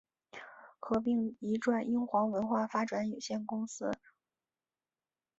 [0.79, 3.91] 合并移转英皇文化发展有限公司。